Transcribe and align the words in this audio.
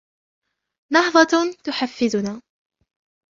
نهضة 0.93 1.53
تحفزنا 1.63 2.41